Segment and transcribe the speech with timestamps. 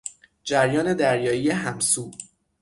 [0.43, 2.11] جریان دریایی همسو